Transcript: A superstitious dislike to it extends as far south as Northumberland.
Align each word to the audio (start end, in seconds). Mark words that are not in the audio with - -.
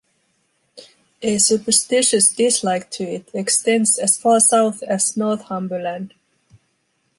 A 1.21 1.37
superstitious 1.37 2.29
dislike 2.33 2.89
to 2.89 3.03
it 3.03 3.29
extends 3.35 3.99
as 3.99 4.17
far 4.17 4.39
south 4.39 4.81
as 4.81 5.15
Northumberland. 5.15 6.15